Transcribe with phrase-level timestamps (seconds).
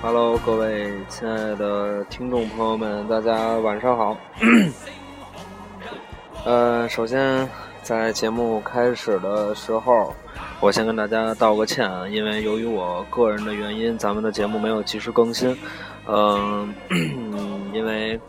[0.00, 4.16] Hello，各位亲爱的听众朋友们，大家晚上好。
[6.46, 7.48] 呃，首先
[7.82, 10.14] 在节目开始的时候，
[10.60, 15.58] 我先跟大家道个歉，因为由于我个人的原因，咱们的节目没有及时更新。
[16.06, 16.72] 嗯，
[17.74, 18.20] 因为，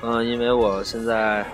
[0.00, 1.44] 嗯，因为我现在，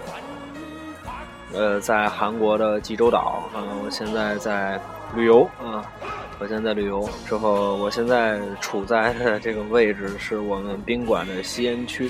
[1.54, 4.78] 呃，在韩国的济州岛，嗯，我现在在
[5.14, 5.82] 旅游，啊。
[6.40, 12.08] 我现在在旅游之后，我现在处在的这个位置是我们宾馆的吸烟区。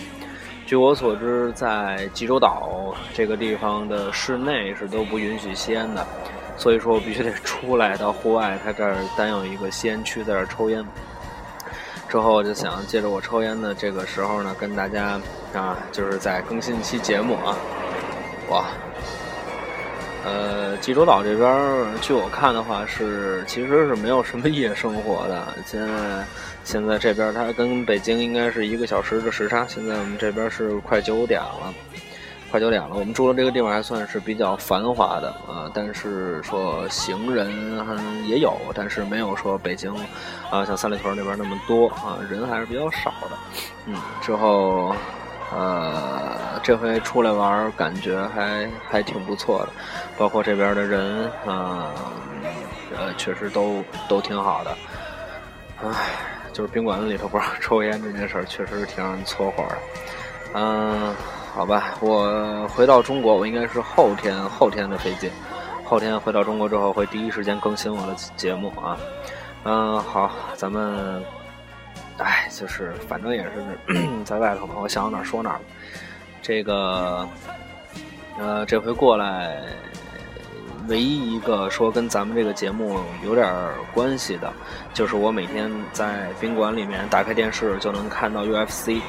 [0.67, 6.07] 据我所知，在济州岛这个地方的室内是都不允许吸烟的，
[6.59, 10.85] 所以说我必须得出来到户外，它这儿单有一个吸烟区，在这儿抽烟。
[12.07, 15.19] 之后我就想借着我抽烟的这个时候呢，跟大家
[15.55, 17.57] 啊，就是在更新一期节目啊，
[18.51, 18.67] 哇。
[20.29, 25.49] 呃，济州岛这边，据我看的话是，其实是没有什么夜生活的。
[25.65, 26.25] 现在，
[26.65, 29.67] 现在这边它跟北京应该是一个小时的时差。
[29.67, 31.73] 现在我们这边是快九点了，
[32.51, 32.91] 快九点了。
[32.93, 37.51] 我们住的这个地方还算是比较繁华的啊，但是说行人
[38.27, 39.91] 也有，但是没有说北京
[40.51, 43.39] 啊，像三里屯那边那么多啊，人还是比较少的。
[43.87, 44.95] 嗯，之后。
[45.51, 49.69] 呃，这回出来玩感觉还还挺不错的，
[50.19, 51.91] 包括这边的人，啊，
[52.97, 54.77] 呃，确实都都挺好的。
[55.83, 55.91] 唉，
[56.53, 59.79] 就是宾馆里头不让抽烟这件事儿，确实是挺让人搓火的。
[60.53, 61.15] 嗯，
[61.55, 65.31] 好吧，我回到中国，我应该是后天后天的飞机，
[65.85, 68.99] 后天回到中国之后会第一时间更新我的节目啊。
[69.65, 71.25] 嗯，好，咱们。
[72.19, 73.51] 哎，就是反正也是
[74.25, 75.61] 在外头嘛，我想到哪儿说哪儿。
[76.43, 77.29] 这个，
[78.39, 79.63] 呃，这回过来，
[80.89, 83.47] 唯一一个说跟咱们这个节目有点
[83.95, 84.53] 关系的，
[84.93, 89.01] 就是我每天在宾馆里面打开电视就能看到 UFC。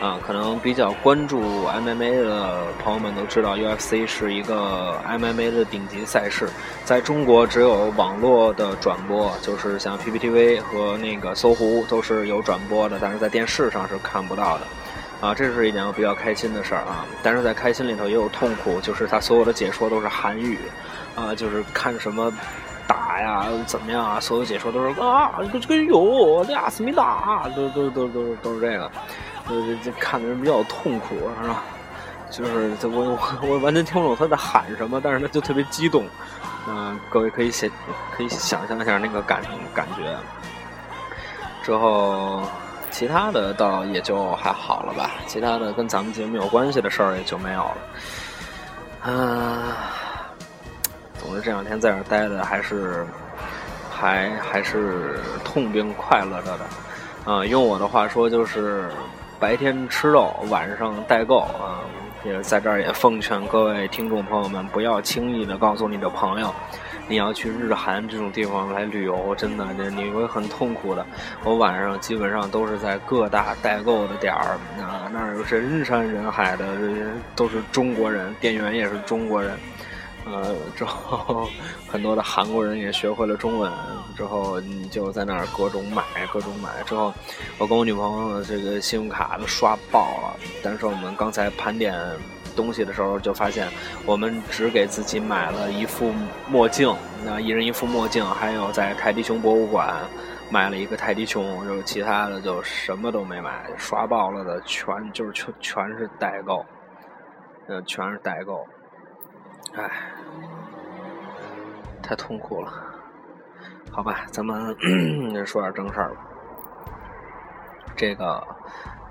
[0.00, 6.48] 啊，可能比较关注 MMA 的朋友们都知道，UFC 是一个 MMA 的顶级赛事，
[6.84, 14.68] 在中国只有网络的转播，就是像 PPTV 和那个搜狐都是有转播的，但是在电视上是看不到的。
[15.20, 20.58] 啊，这是一件我比较开心的事儿啊，但是在开心里头也有痛苦，就是他所有的解说都是韩语，
[21.14, 22.32] 啊，就是看什么
[22.86, 28.90] 打呀怎么样啊，所有解说都是啊这个这个哟，俩思密达，都都都都都是这个。
[29.48, 31.62] 就是这看的人比较痛苦，是吧？
[32.30, 36.06] 就是这我我我完全听不懂他在喊什么，但是他就特别激动。
[36.68, 37.70] 嗯，各位可以想
[38.14, 39.40] 可以想象一下那个感
[39.72, 40.14] 感觉。
[41.62, 42.42] 之后
[42.90, 49.12] 其他的倒也就还好了吧，其他的跟咱们节目有关系的事儿也就没有了。
[49.12, 49.76] 啊，
[51.18, 53.06] 总之这两天在这待的还是
[53.90, 57.32] 还还是痛并快乐着的。
[57.32, 58.88] 啊，用我的话说就是。
[59.40, 61.78] 白天吃肉，晚上代购啊！
[62.24, 66.52] 也在这儿也奉劝各位听众朋友们，不要轻易的告诉你的朋友，
[67.08, 71.04] 你要去日韩这种地方来旅游，真的，你会很痛苦的。
[71.42, 76.66] 我晚上基本上都是在各大代购的点儿，啊，那儿人山人海的，
[77.34, 79.58] 都是中国人，店员也是中国人。
[80.30, 81.48] 呃，之后
[81.90, 83.72] 很多的韩国人也学会了中文，
[84.14, 86.68] 之后你就在那儿各种买，各种买。
[86.84, 87.14] 之后
[87.56, 91.98] 我跟我女朋友这个信用卡都刷爆了，但是我们刚才盘点
[92.58, 93.68] 东西的时候就发现，
[94.04, 96.12] 我们只给自己买了一副
[96.50, 96.92] 墨镜，
[97.24, 99.94] 那一人一副墨镜，还有在泰迪熊博物馆
[100.50, 106.66] 买了一个泰迪熊，就其他的就什么都没买，刷爆了的全就是全全是代购，
[107.68, 108.66] 呃，全是代购。
[109.76, 109.88] 唉，
[112.02, 112.72] 太痛苦了。
[113.92, 114.76] 好吧，咱们
[115.46, 116.20] 说点正事儿吧。
[117.96, 118.46] 这个，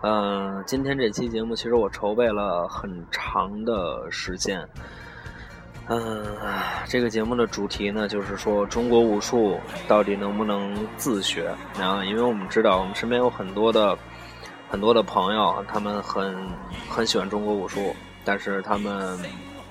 [0.02, 4.64] 嗯，今天这期节目其实我筹备了很长的时间。
[5.88, 6.24] 嗯，
[6.86, 11.52] 这个节目的主题呢，就是说中国武术到底能不能自学？
[11.80, 13.98] 啊，因为我们知道，我们身边有很多的
[14.70, 16.36] 很多的朋友，他们很
[16.88, 19.18] 很喜欢中国武术，但是他们。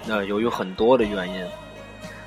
[0.08, 1.44] 那由于很多的原因，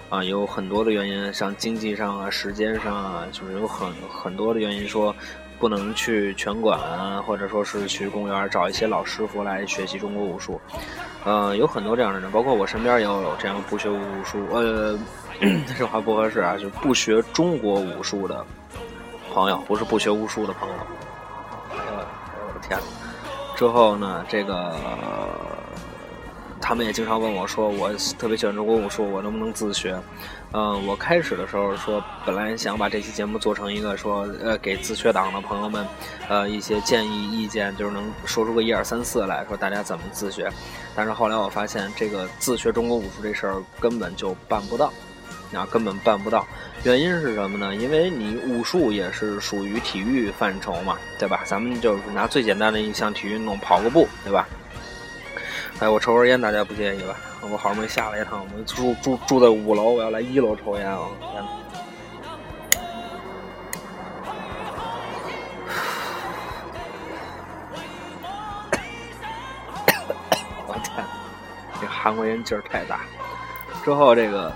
[0.10, 5.16] 啊，有很多的原因，像经济上啊、时间上啊，就是有很很多的原因，说
[5.60, 6.80] 不能去拳馆，
[7.24, 10.60] 或者说是去公园找一些老师傅来学习中国武术。
[11.26, 14.98] 呃，有很多这样的人，包括我身边也有这样不学武术，呃，
[15.78, 18.46] 这话不合适啊，就不学中国武术的
[19.34, 20.76] 朋友，不是不学武术的朋友。
[21.72, 22.06] 呃，
[22.48, 22.80] 我的天！
[23.56, 24.74] 之后呢，这个。
[26.70, 30.00] 他们也经常问我说，我特别喜欢中国武术，我能不能自学？
[30.54, 35.84] 嗯，我开始的时候说，本来想把这期节目做成一个说，呃，给自学党的朋友们，
[36.28, 40.48] 呃，一些建议意见，就是能说出个一二三四来说大家怎么自学。
[40.96, 44.94] 但是后来我发现，这个自学中国武术这事儿根本就办不到，
[45.56, 46.46] 啊，根本办不到。
[46.84, 47.76] 原因是什么呢？
[47.76, 51.42] 因为你武术也是属于体育范畴嘛，对吧？
[51.46, 54.48] 咱们就是拿最简单的一项体育运动，跑个步，对吧？
[55.80, 57.16] 哎，我抽根烟，大家不介意吧？
[57.42, 61.08] 我好不容易下来一趟，我们住住住在五楼，我要来一楼抽烟啊！
[61.32, 61.50] 天呐。
[70.68, 71.06] 我天，
[71.80, 73.00] 这韩国人劲儿太大。
[73.86, 74.52] 之后这个，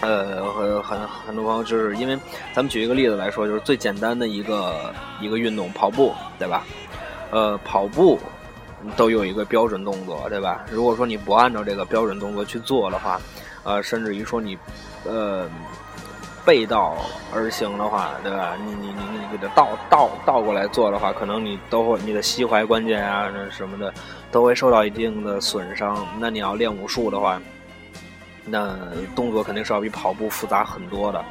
[0.00, 2.16] 呃，很很很多朋友就是因为，
[2.54, 6.64] 咱们举一个例子来说，就是最简单的一个一个运动，跑步，对吧？
[7.30, 8.18] 呃，跑步。
[8.96, 10.64] 都有一个标准动作，对吧？
[10.70, 13.20] 如果说你不按照这个标准动作去做的话，
[13.64, 14.58] 呃，甚至于说你，
[15.04, 15.48] 呃，
[16.44, 16.96] 背道
[17.34, 18.56] 而行的话，对吧？
[18.64, 23.92] 你你你你给它倒倒倒过来做的话，可能你都会你的膝踝关节啊，那什么的
[24.32, 26.06] 都会受到一定的损伤。
[26.18, 27.40] 那你要练武术的话，
[28.46, 28.76] 那
[29.14, 31.24] 动作肯定是要比跑步复杂很多的。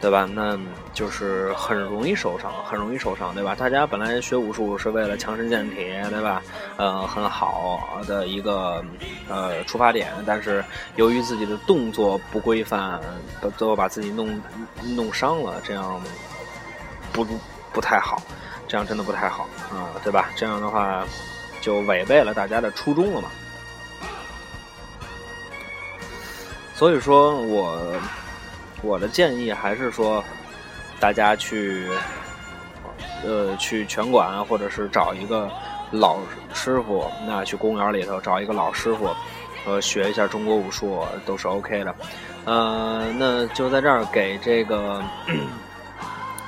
[0.00, 0.28] 对吧？
[0.32, 0.56] 那
[0.94, 3.52] 就是很容易受伤，很容易受伤，对吧？
[3.54, 5.76] 大家本来学武术是为了强身健体，
[6.08, 6.40] 对吧？
[6.76, 8.84] 呃，很好的一个
[9.28, 10.64] 呃出发点，但是
[10.94, 13.00] 由于自己的动作不规范，
[13.56, 14.40] 最后把自己弄
[14.94, 16.00] 弄伤了，这样
[17.12, 17.26] 不
[17.72, 18.22] 不太好，
[18.68, 20.30] 这样真的不太好啊，对吧？
[20.36, 21.04] 这样的话
[21.60, 23.28] 就违背了大家的初衷了嘛。
[26.74, 27.92] 所以说我。
[28.82, 30.22] 我的建议还是说，
[31.00, 31.88] 大家去，
[33.24, 35.50] 呃，去拳馆或者是找一个
[35.90, 36.18] 老
[36.54, 39.10] 师傅，那去公园里头找一个老师傅，
[39.66, 41.94] 呃，学一下中国武术都是 OK 的。
[42.44, 45.02] 呃，那就在这儿给这个，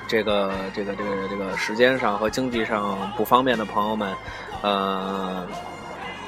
[0.06, 4.14] 这个，这个，这个，这个时间上和经济上不方便的朋友们，
[4.62, 5.46] 呃，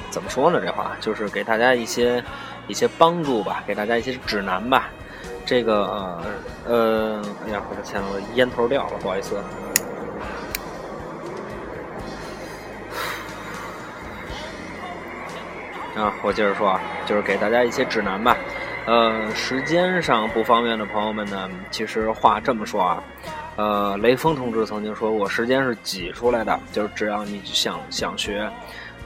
[0.09, 0.59] 怎么说呢？
[0.61, 2.23] 这话就是给大家一些
[2.67, 4.89] 一些帮助吧，给大家一些指南吧。
[5.53, 6.23] 这个呃
[6.65, 9.37] 呃，哎呀，我的天，我烟头掉了，不好意思。
[15.95, 18.35] 啊，我接着说啊，就是给大家一些指南吧。
[18.87, 23.03] 呃，时间上不方便的朋友们呢，其实话这么说啊，
[23.55, 28.49] 呃，雷锋同志曾经说过，时间是挤出来的，就是只要你想想学，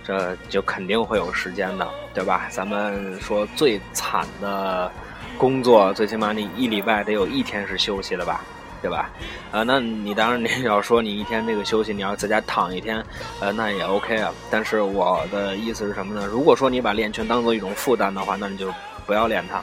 [0.02, 2.48] 这就肯定会有时间的，对吧？
[2.50, 4.90] 咱们说最惨的。
[5.38, 8.42] 工作最起码你一礼拜得有一天是休息的吧，
[8.82, 9.10] 对吧？
[9.52, 13.04] 啊，那你当然你要说你一天这个休息，你要在家躺一天，
[13.40, 14.34] 呃，那也 OK 啊。
[14.50, 16.26] 但是我的意思是什么呢？
[16.26, 18.74] 如果说你把练拳当做一种负担的话，那你就
[19.06, 19.62] 不要练它，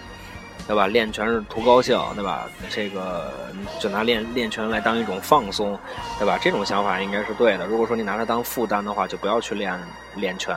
[0.67, 0.87] 对吧？
[0.87, 2.49] 练拳是图高兴，对吧？
[2.71, 3.33] 这个
[3.81, 5.79] 就拿练练拳来当一种放松，
[6.19, 6.39] 对吧？
[6.41, 7.67] 这种想法应该是对的。
[7.67, 9.79] 如果说你拿它当负担的话，就不要去练
[10.15, 10.57] 练拳。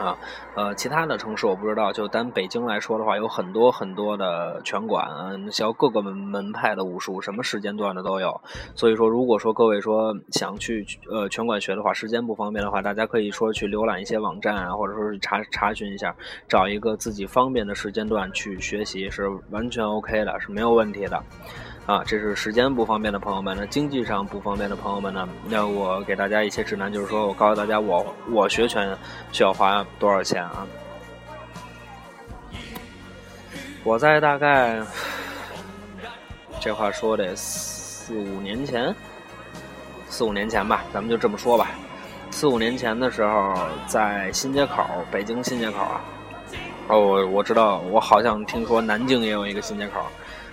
[0.00, 0.16] 啊，
[0.54, 1.92] 呃，其他的城市我不知道。
[1.92, 5.06] 就单北京来说的话，有很多很多的拳馆，
[5.50, 8.40] 教各个门门派的武术，什么时间段的都有。
[8.74, 16.14] 所以说，如果说各位说想去呃拳馆学的话，时间不方便的话，大家可以说去浏览一些网站啊，或者说是查查询一下，
[16.48, 21.22] 找一个自己方便的时间段去学习，是完全 OK 的，是没有问题的。
[21.90, 23.56] 啊，这是时间不方便的朋友们。
[23.58, 25.28] 那经济上不方便的朋友们呢？
[25.48, 28.96] 那我给大家一些指南，就是说我告诉大家，我我学拳
[29.32, 30.64] 需要花多少钱啊？
[33.82, 34.80] 我在大概
[36.60, 38.94] 这话说得四五年前，
[40.08, 41.72] 四五年前吧，咱们就这么说吧。
[42.30, 43.52] 四五年前的时候，
[43.88, 46.00] 在新街口，北京新街口啊。
[46.86, 50.06] 哦，我知道，我好像听说南京也有一个新街口。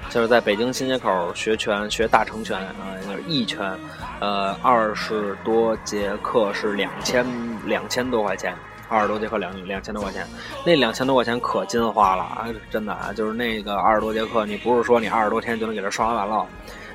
[0.09, 3.77] 就是在北京新街口学拳，学大成拳啊，就是一拳，
[4.19, 7.25] 呃，二十多节课是两千
[7.65, 8.55] 两千多块钱，
[8.89, 10.25] 二十多节课两两千多块钱，
[10.65, 12.47] 那两千多块钱可金花了啊！
[12.71, 16.47] 真的啊，就是那个二十多节课，你不是说你二十多天就能给它刷完了，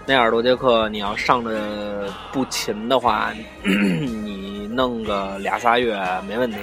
[0.07, 3.31] 那二十多节课你要上的不勤的话，
[3.62, 6.59] 你弄个俩仨月没问题。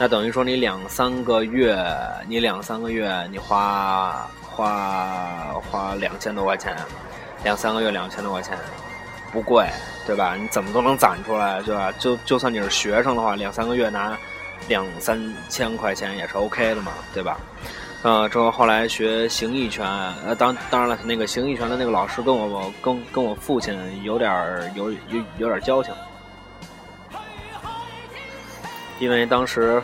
[0.00, 1.76] 那等于说你两三个月，
[2.26, 4.26] 你两三个月你花。
[4.58, 6.76] 花花两千多块钱，
[7.44, 8.58] 两三个月两千多块钱，
[9.32, 9.68] 不贵，
[10.04, 10.34] 对吧？
[10.34, 11.92] 你怎么都能攒出来，对吧？
[11.92, 14.18] 就就算你是学生的话，两三个月拿
[14.66, 17.38] 两三千块钱也是 OK 的嘛，对吧？
[18.02, 19.86] 呃，之后后来学形意拳，
[20.26, 24.98] 呃，当当然了，那个形意拳的那个老师跟我跟跟我父亲有点有有
[25.38, 25.94] 有点交情，
[28.98, 29.80] 因为当时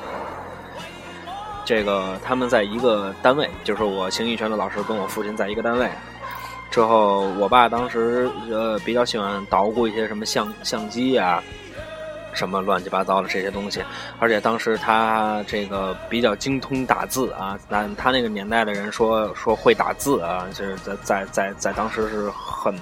[1.65, 5.89] 这个他们在一个单位，就是我形意拳的老师跟我父亲在一个单位。
[6.71, 11.43] 之后，我爸当时呃比较喜欢捣鼓一些什么相相机啊。
[12.35, 13.83] 什么乱七八糟的这些东西，
[14.19, 22.75] 而且当时他这个比较精通打字啊，但他那个年代的人说说会打字啊，就是在在在在当时是很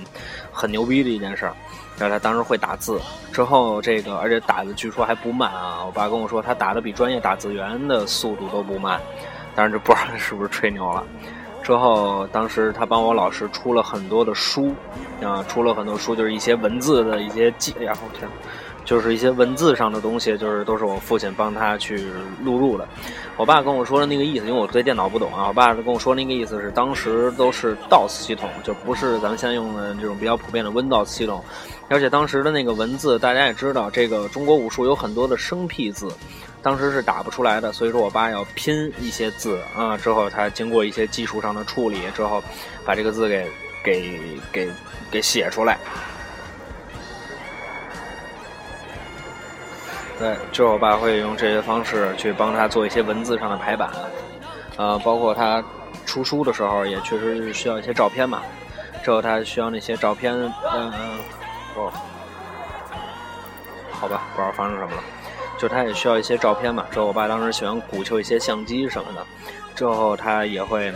[0.50, 1.54] 很牛逼的一件事儿。
[1.99, 2.99] 然后他当时会打字，
[3.32, 5.85] 之后这个而且打的据说还不慢啊。
[5.85, 8.99] 我爸跟我说他打的比专业打字员的速度都不慢，
[9.54, 11.04] 但是就不知道是不是吹牛了。
[11.62, 14.75] 之后当时他帮我老师出了很多的书
[15.23, 17.73] 啊，出了很多书，就是一些文字的一些记。
[17.78, 18.28] 哎呀，我天！
[18.85, 22.05] 就是一些文字上的东西，就是都是我父亲帮他去
[22.43, 22.87] 录入的。
[23.37, 25.49] 我爸跟我说的那个意思，因为我对电脑不懂啊。
[25.49, 31.43] 我爸跟我说那个意思是，当时都是 DOS 系统，就不是咱们现在用的这种比较普遍的 Windows 系统。
[31.89, 36.09] 而且当时的那个文字，大家也知道，这个中国武术有很多的生僻字，
[36.62, 37.73] 当时是打不出来的。
[37.73, 42.43] 所以说我爸要拼一些字啊，之后他经过一些技术上的处理之后，
[42.85, 43.47] 把这个字给
[43.85, 44.21] 给
[44.53, 44.71] 给
[45.11, 45.79] 给写出来。
[50.23, 53.91] 对，就我爸会用这些方式去帮他做一些文字上的排版，
[54.76, 55.61] 呃，包括他
[56.07, 58.41] 出书的时候也确实是需要一些照片嘛。
[59.02, 60.93] 之后他需要那些照片，嗯，
[61.75, 61.93] 哦，
[63.91, 65.02] 好吧，不知道发生什么了。
[65.59, 66.87] 就他也需要一些照片嘛。
[66.93, 69.26] 之后我爸当时喜欢鼓秋一些相机什么的，
[69.75, 70.95] 之后他也会。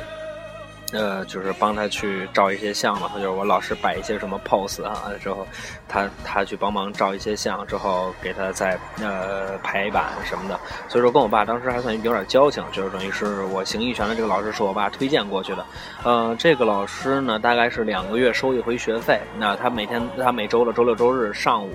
[0.93, 5.45] 呃，就是帮他去照一些相嘛，他就是我老师摆一些什么 pose 啊，之后
[5.89, 10.59] 他他去帮忙照一些相，之后给他再呃排版什么的。
[10.89, 15.67] 所以说跟我爸当时还算有点交情，就是等于是我形意拳的这个老师是我爸推荐过去的。
[16.05, 19.21] 呃，这个老师呢，大概是两个月收一回学费。
[19.39, 21.73] 那他每天他每周的周六周日上午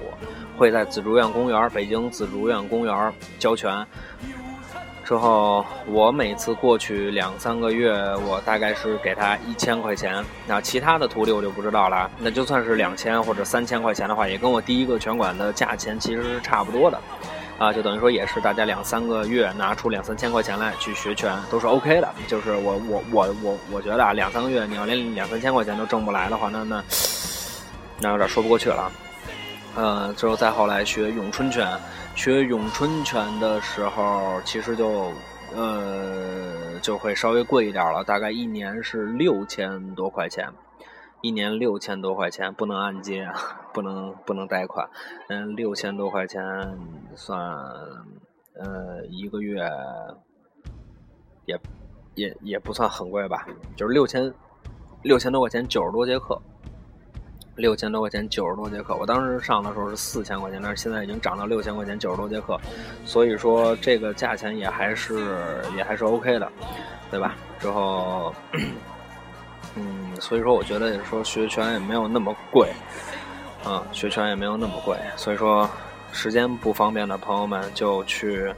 [0.57, 3.85] 会在紫竹院公园，北京紫竹院公园教拳。
[5.03, 7.91] 之后，我每次过去两三个月，
[8.25, 10.23] 我大概是给他一千块钱。
[10.47, 12.09] 那其他的徒弟我就不知道了。
[12.17, 16.99] 那就算是两千或者三千块钱的话，也跟我第一个拳馆的价钱其实是差不多的。
[17.57, 22.07] 啊，就等于说也是大家两三个月拿出两三千块钱来去学拳，都是 OK 的。
[22.27, 26.83] 就是我我我我我觉得啊，两三个月你要连两三千块钱都挣不来的话，那那
[27.99, 28.91] 那有点说不过去了。
[29.75, 31.67] 呃，之后再后来学咏春拳。
[32.23, 35.11] 学咏春拳的时候，其实就，
[35.55, 40.47] 呃，就会稍微贵一点了，大概一年是六千多块钱，
[41.21, 43.27] 一年六千多块钱，不能按揭，
[43.73, 44.87] 不能不能贷款，
[45.29, 46.43] 嗯，六千多块钱
[47.15, 47.41] 算，
[48.53, 49.67] 呃，一个月，
[51.47, 51.59] 也
[52.13, 54.31] 也也不算很贵吧，就是六千
[55.01, 56.39] 六千多块钱，九十多节课。
[57.61, 58.95] 六千多块钱，九十多节课。
[58.95, 62.59] 我当时上的时候是四千块钱，但是现在已经涨到六千块钱，九十多节课。
[63.05, 66.51] 所以说这个价钱也还是也还是 OK 的，
[67.11, 67.35] 对吧？
[67.59, 68.33] 之后，
[69.75, 72.67] 嗯，所以说我觉得也说学拳也没有那么贵，
[73.63, 74.97] 啊，学拳也没有那么贵。
[75.15, 75.69] 所以说，
[76.11, 78.51] 时间不方便的朋友们就去，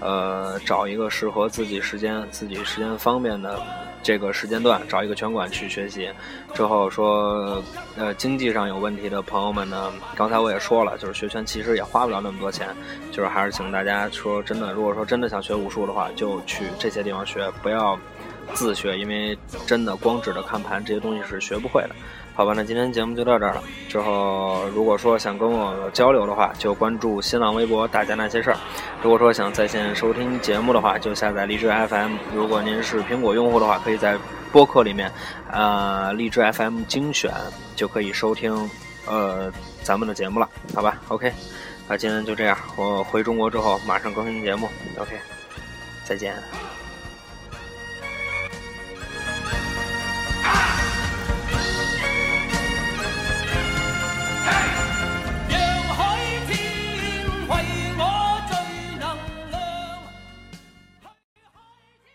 [0.00, 3.58] 呃，找一个适合自己时间、自己时间方便的。
[4.02, 6.10] 这个时间段找一个拳馆去学习，
[6.54, 7.62] 之后说，
[7.96, 12.68] 呃，经济上有问题的朋友们呢，刚才我也说了，就是学拳其实也花不了那么多钱，
[13.10, 17.98] 就是还是请大家说真的，如果说真的想学武术的话，就去这些地方学，不要
[18.54, 21.90] 自学，因为真的光指着看盘这些东西是学不会的。
[22.34, 23.62] 好吧，那今天节目就到这儿了。
[23.88, 28.56] 之后如果说想跟我交流的话，就关注新浪微博“大家那些事儿”。
[29.02, 32.16] 如果说想在线收听节目的话，就下载荔枝 FM。
[32.34, 34.16] 如果您是苹果用户的话，可以在
[34.50, 35.12] 播客里面，
[35.50, 37.30] 呃，荔枝 FM 精选
[37.76, 38.70] 就可以收听，
[39.06, 40.48] 呃，咱们的节目了。
[40.74, 41.30] 好吧，OK，
[41.86, 42.56] 那今天就这样。
[42.76, 44.68] 我回中国之后马上更新节目。
[44.98, 45.16] OK，
[46.04, 46.34] 再见。